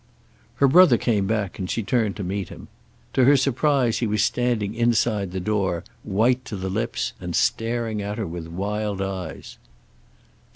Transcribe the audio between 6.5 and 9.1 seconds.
the lips and staring at her with wild